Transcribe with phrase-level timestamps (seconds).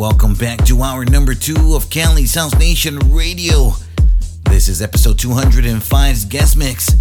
[0.00, 3.72] welcome back to hour number two of Cali's House Nation Radio.
[4.44, 6.96] This is episode 205's guest mix.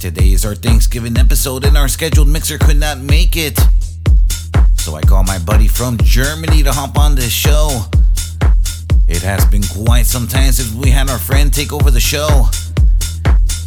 [0.00, 3.56] Today is our Thanksgiving episode, and our scheduled mixer could not make it.
[4.74, 7.82] So I called my buddy from Germany to hop on this show.
[9.06, 12.46] It has been quite some time since we had our friend take over the show.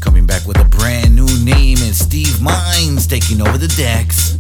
[0.02, 4.38] Coming back with a brand new name, and Steve Minds taking over the decks.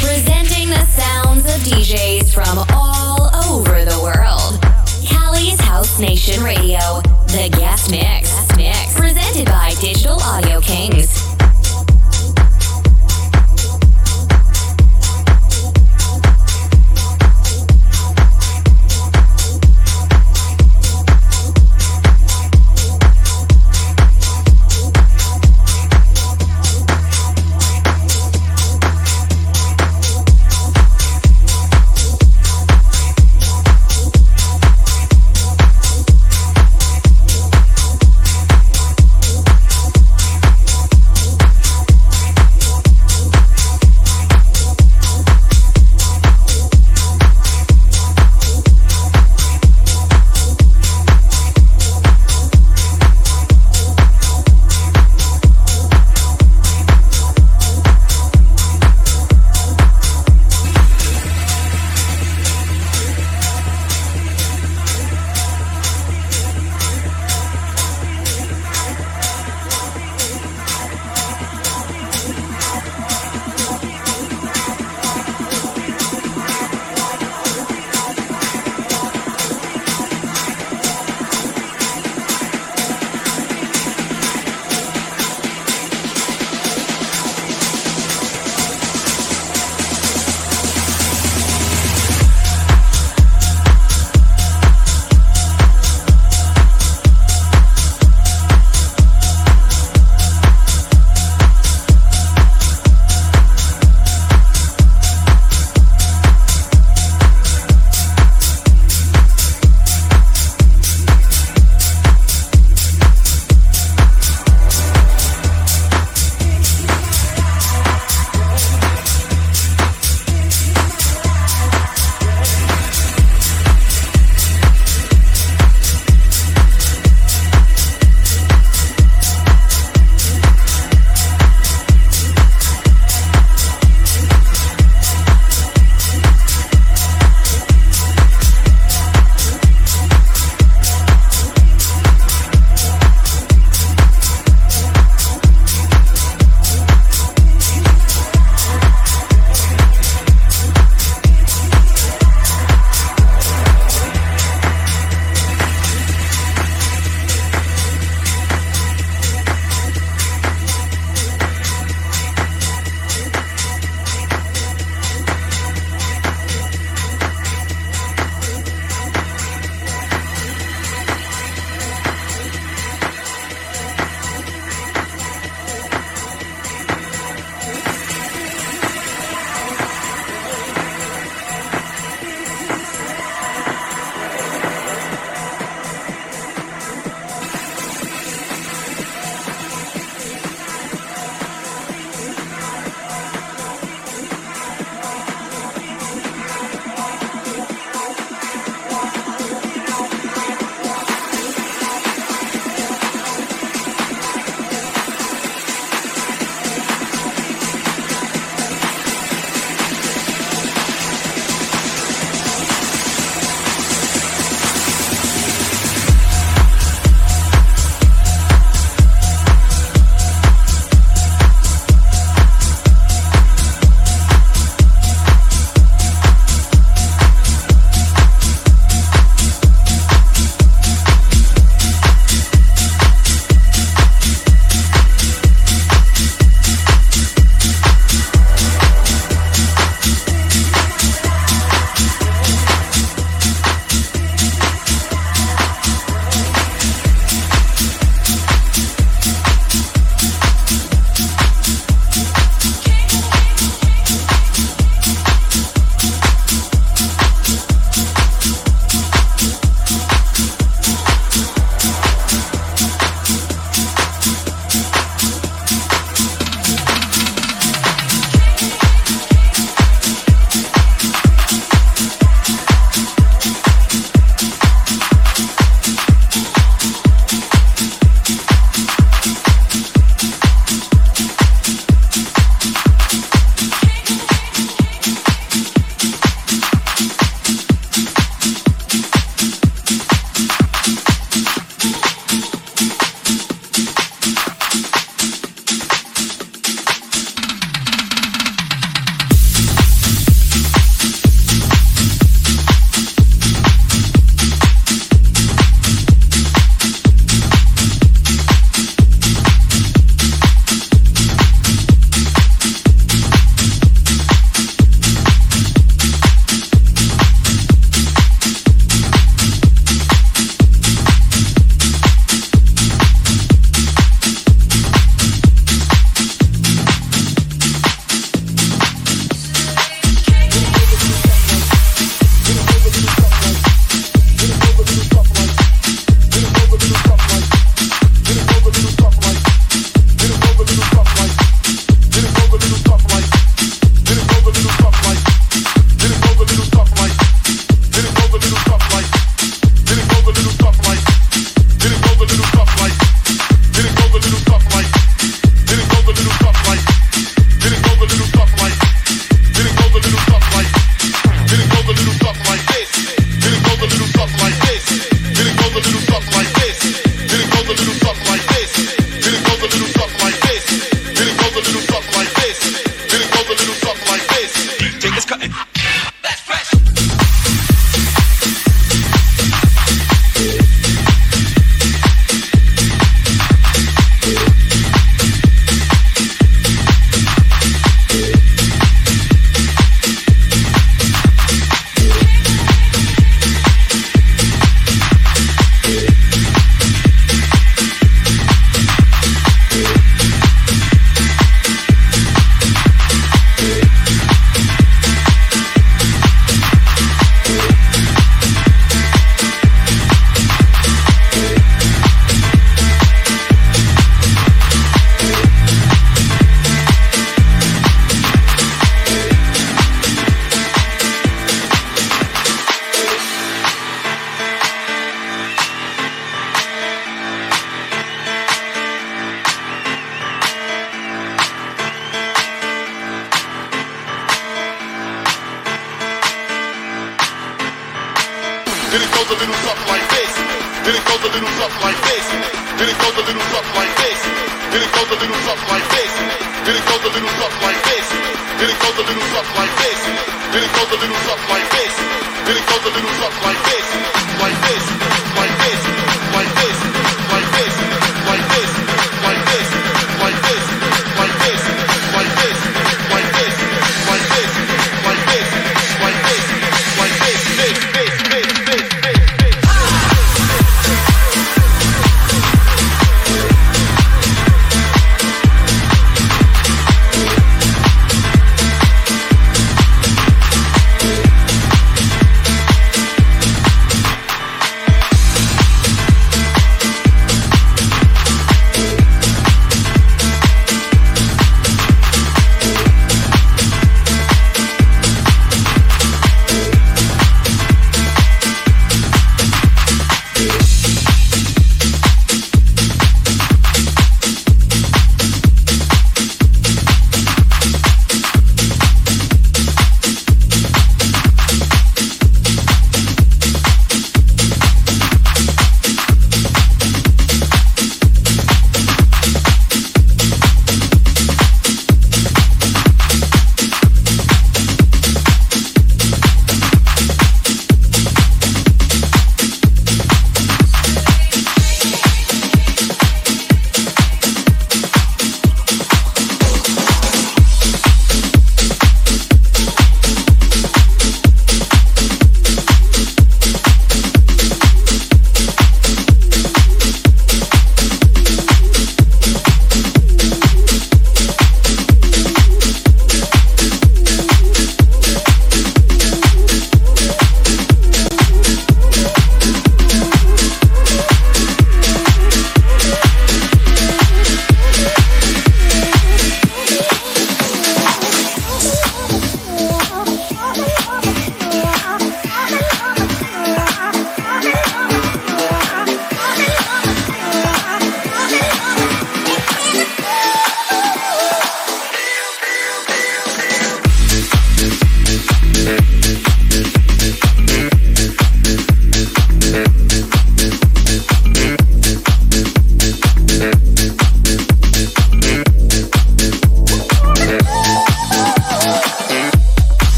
[0.00, 4.60] Presenting the sounds of DJs from all over the world.
[5.06, 8.32] Cali's House Nation Radio, the guest mix.
[8.56, 8.94] mix.
[8.94, 11.29] Presented by Digital Audio Kings.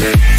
[0.00, 0.37] Thank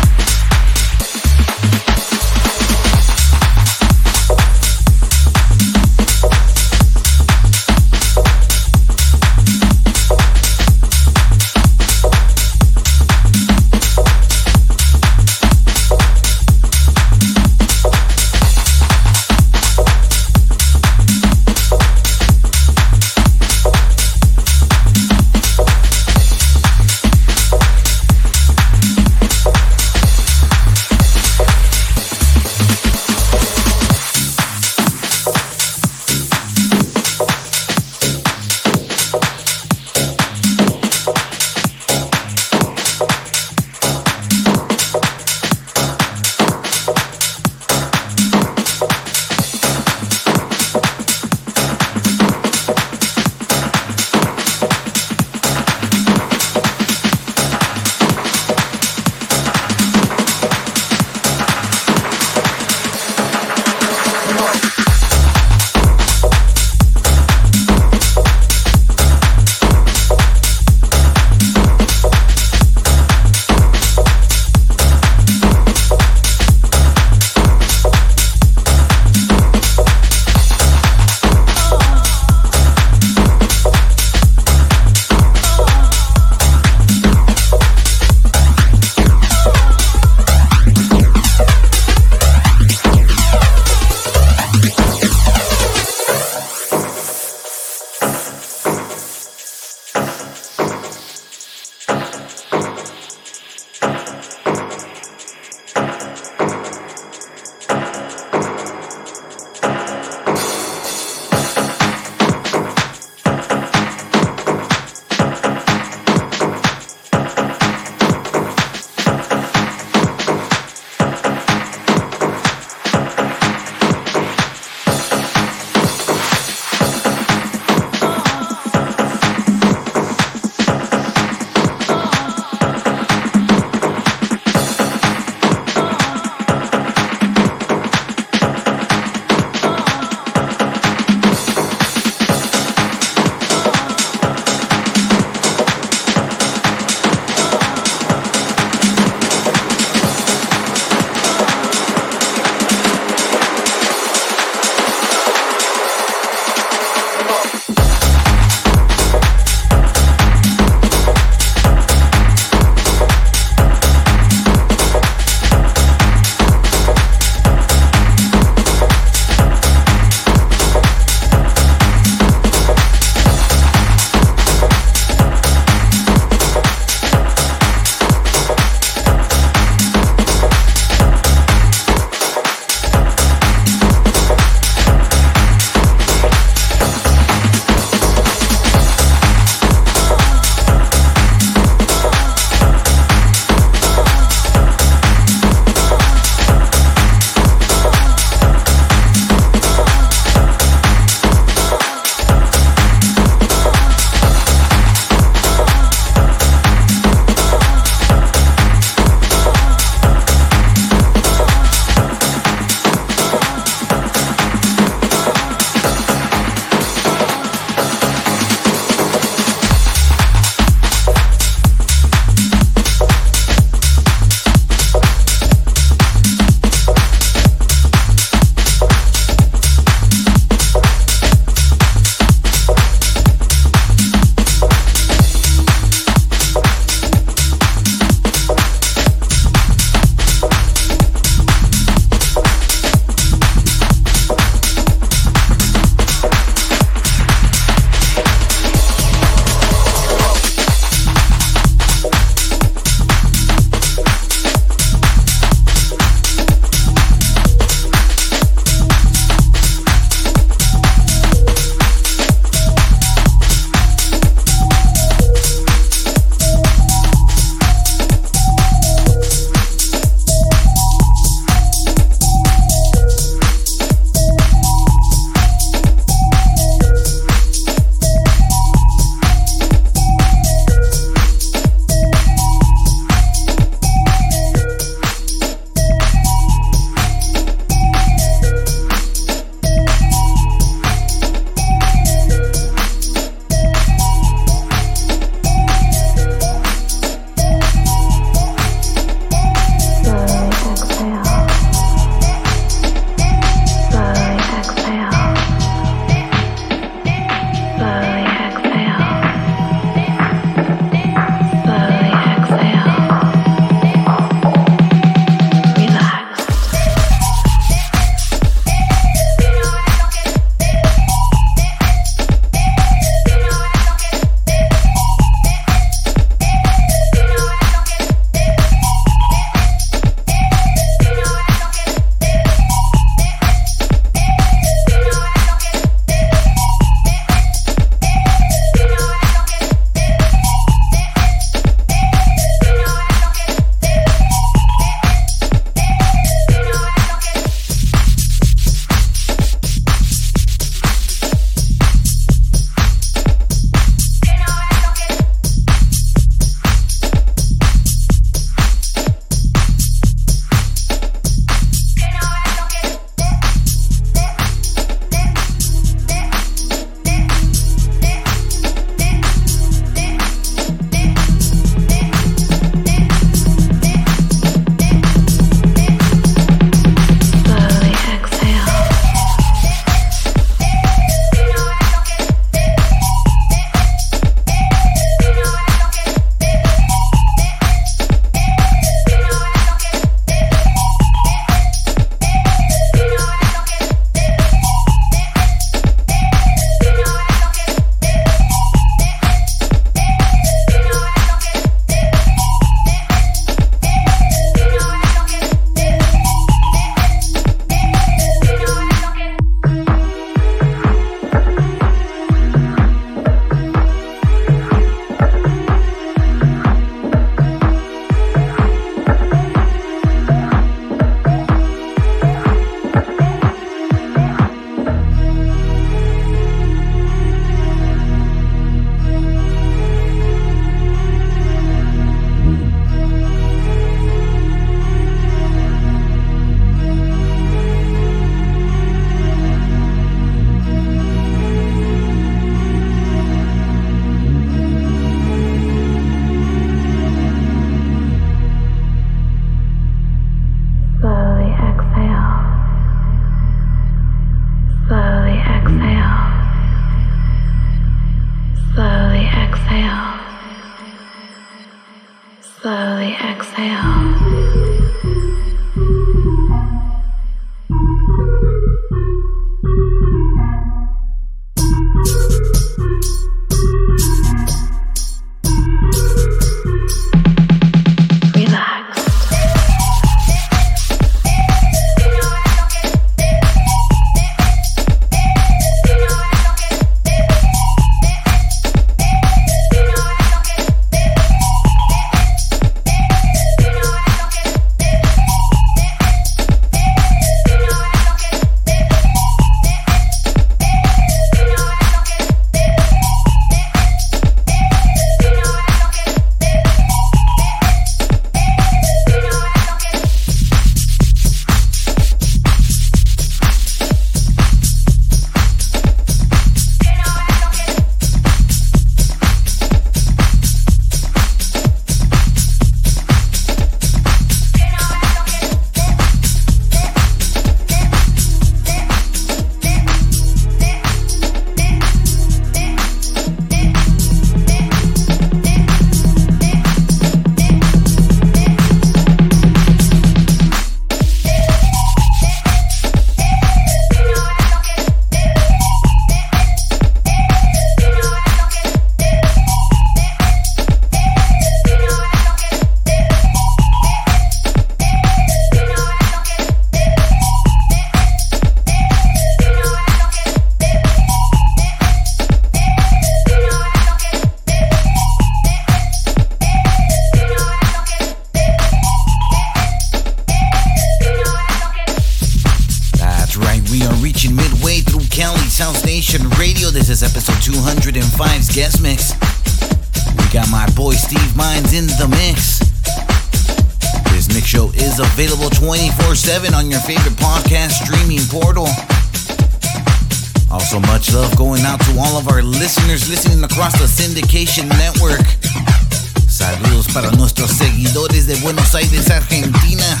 [598.48, 600.00] Buenos Aires, Argentina.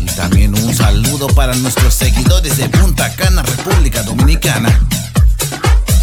[0.00, 4.68] Y también un saludo para nuestros seguidores de Punta Cana, República Dominicana.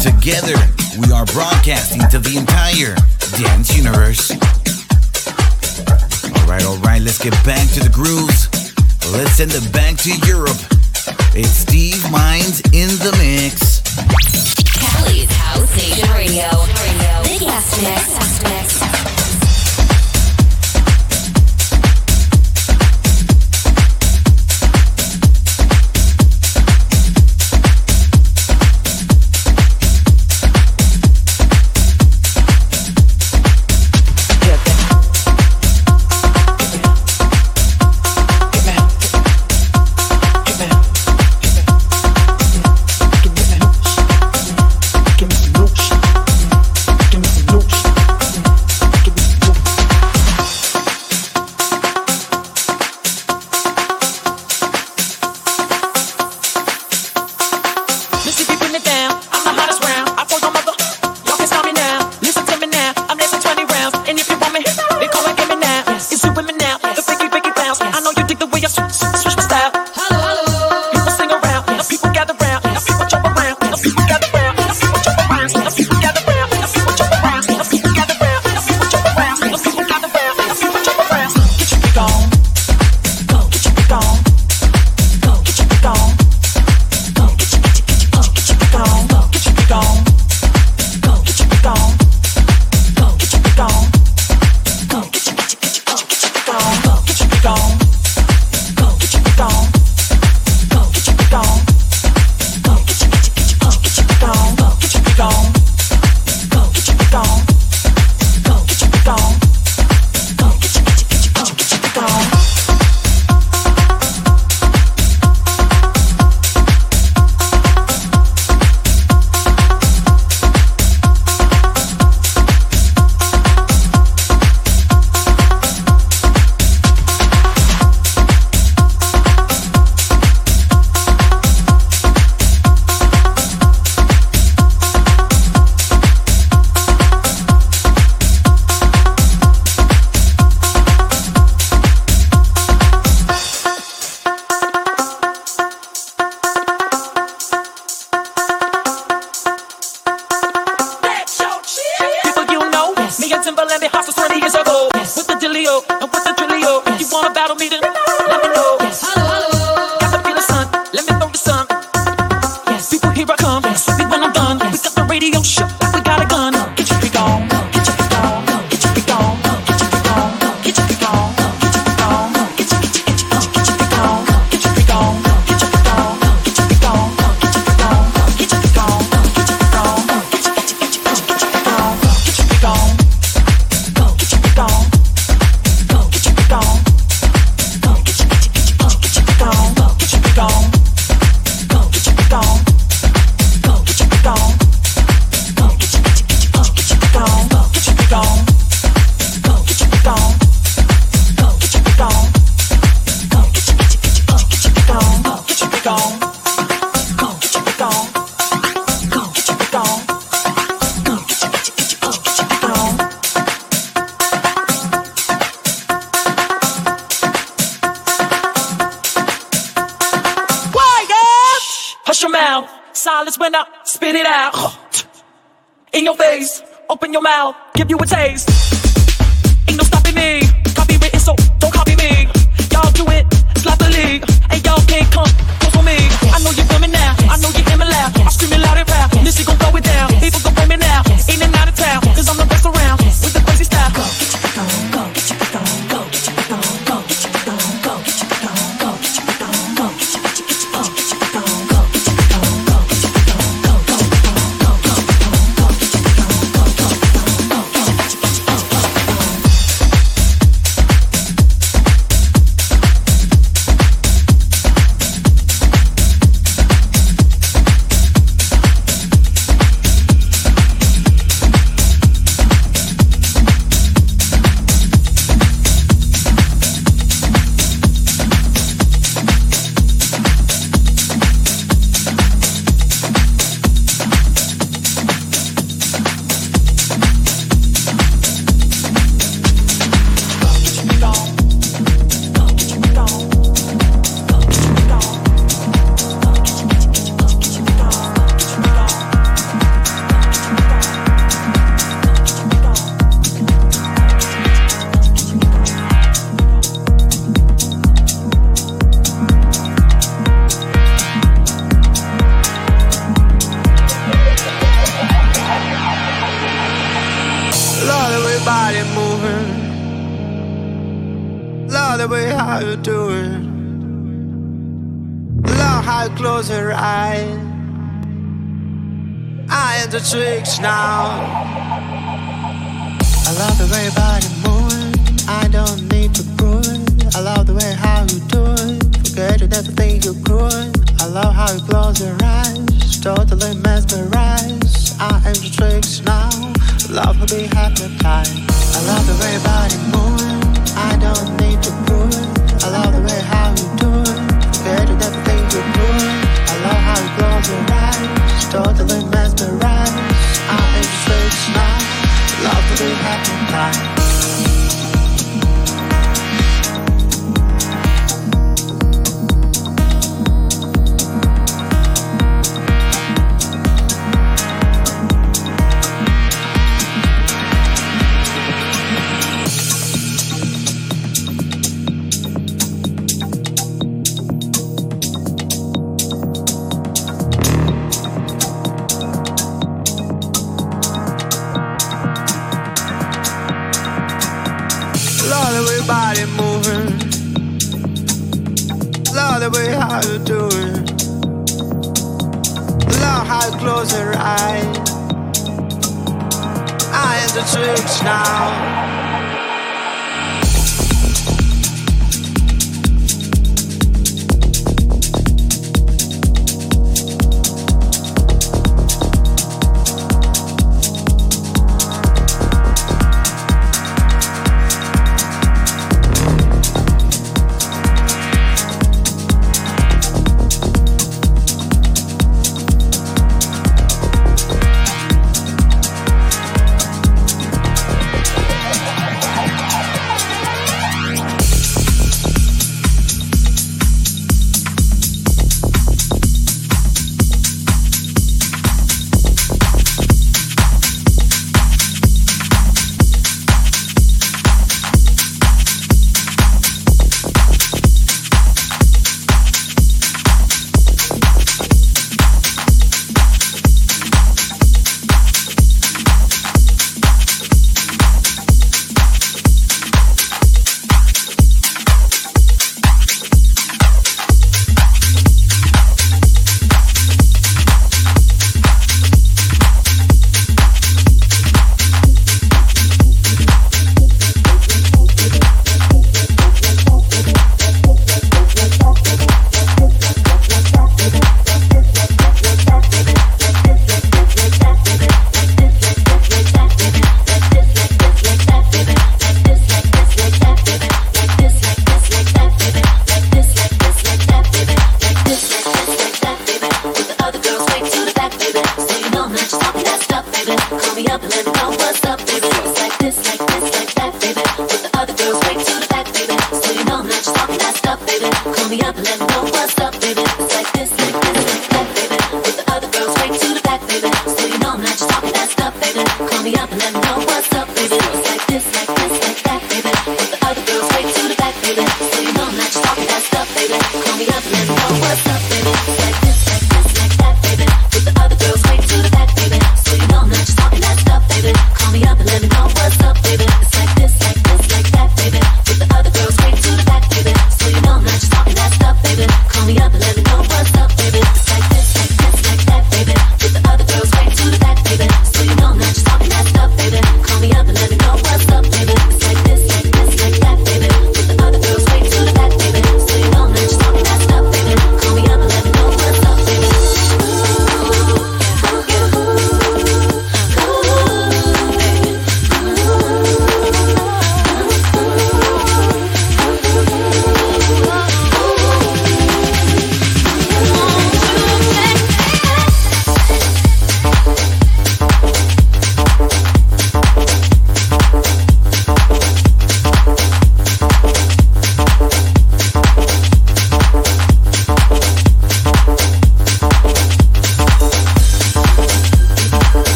[0.00, 0.54] Together,
[0.98, 2.94] we are broadcasting to the entire
[3.42, 4.30] dance universe.
[6.42, 8.48] Alright, alright, let's get back to the grooves.
[9.10, 10.33] Let's send it back to Europe.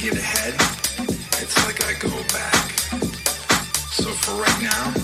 [0.00, 0.54] get ahead,
[1.42, 2.70] it's like I go back.
[3.92, 4.94] So for right now,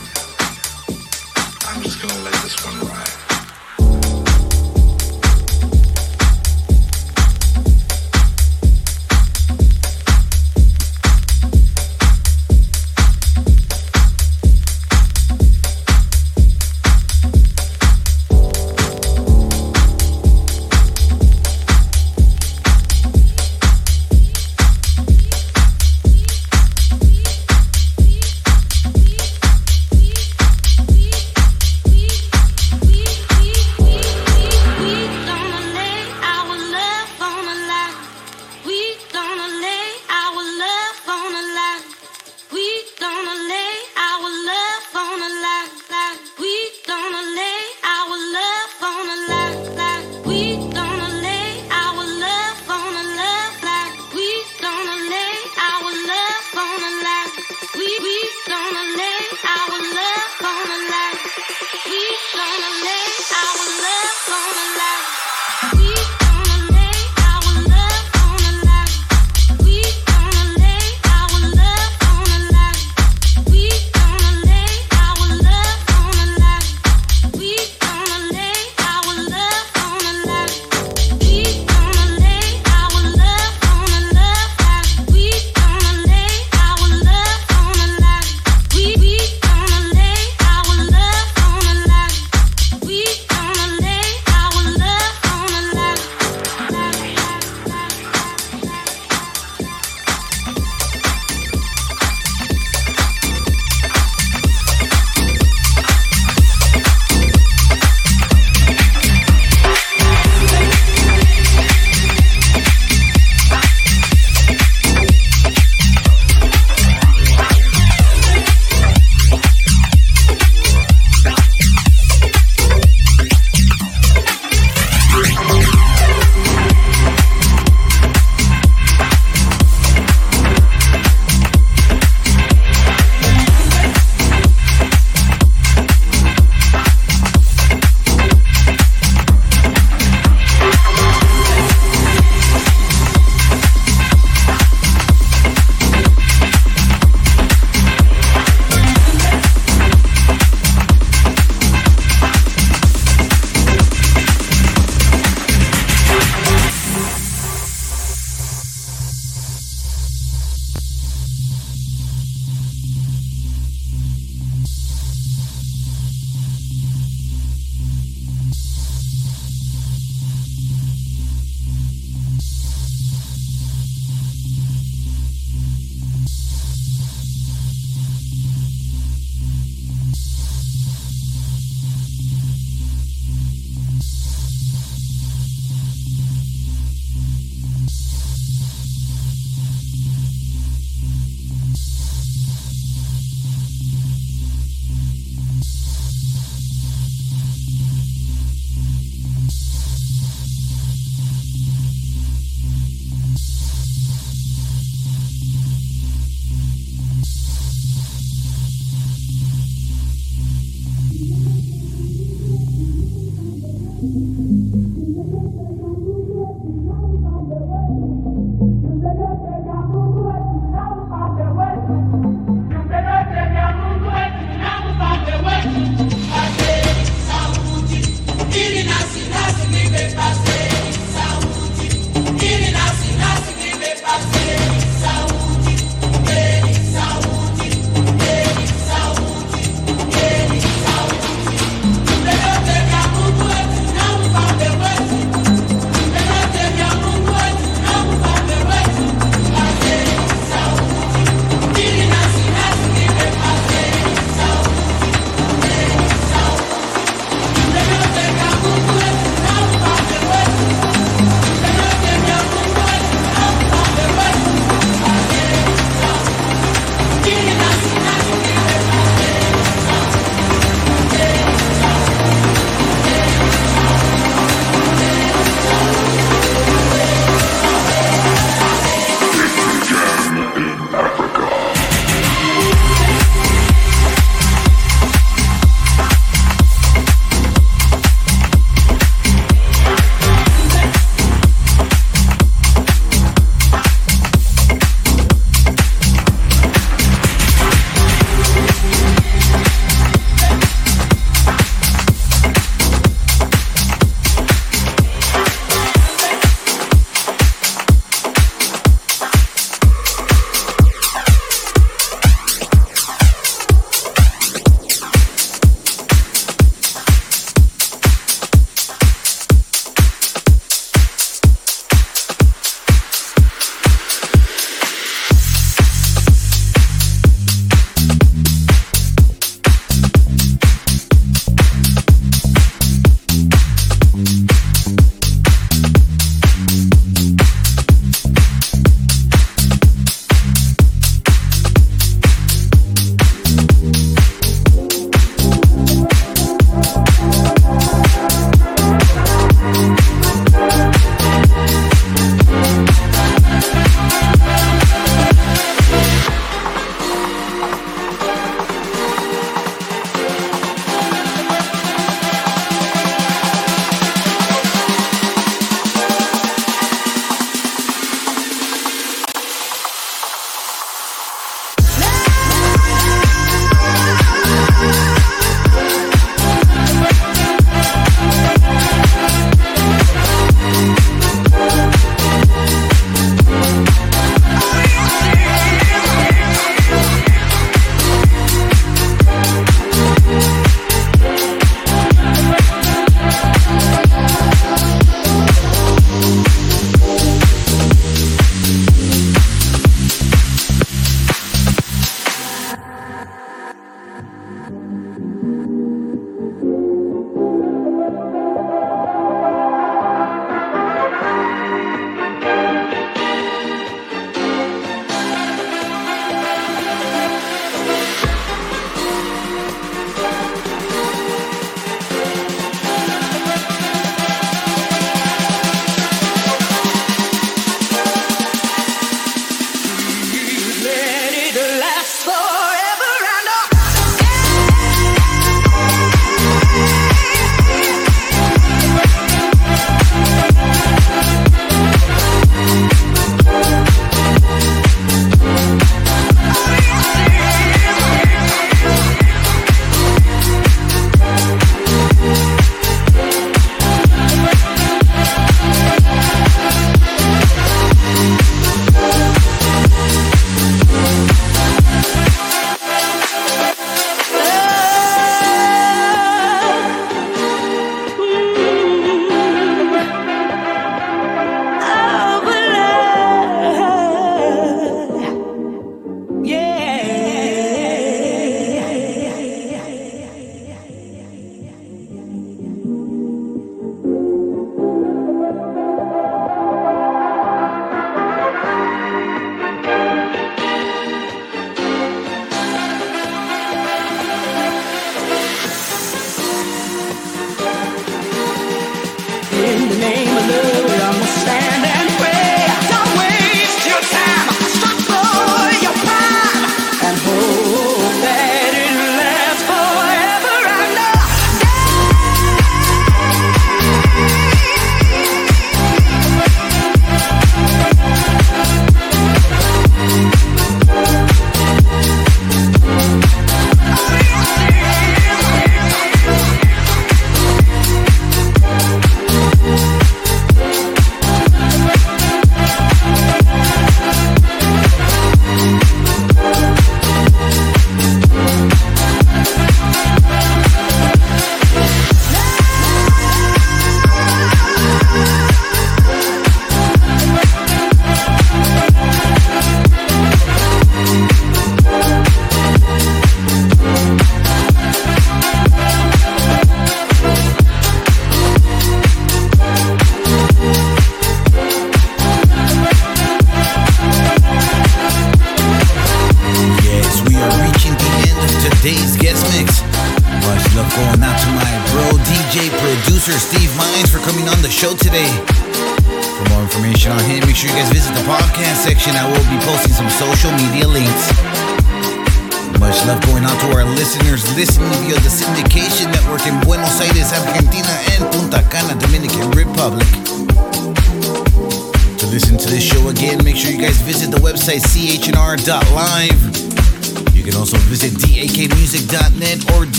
[1.69, 3.16] I'm just gonna let this one ride.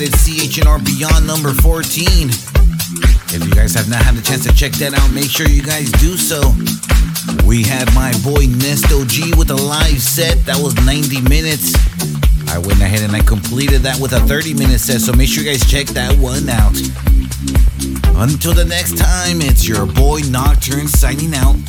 [0.00, 2.30] Have CHNR Beyond number 14.
[3.36, 5.62] If you guys have not had a chance to check that out, make sure you
[5.62, 6.40] guys do so.
[7.44, 11.76] We had my boy Nesto G with a live set that was 90 minutes.
[12.48, 15.44] I went ahead and I completed that with a 30 minute set, so make sure
[15.44, 16.72] you guys check that one out.
[18.16, 21.60] Until the next time, it's your boy Nocturne signing out.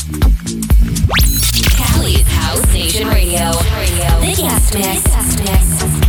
[1.76, 3.52] Cali's House Nation Radio.
[4.24, 4.40] Mix.
[4.40, 6.01] The guest mix.